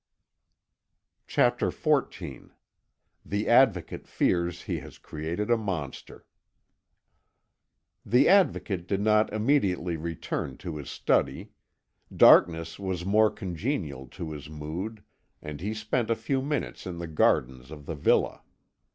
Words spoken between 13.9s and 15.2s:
to his mood,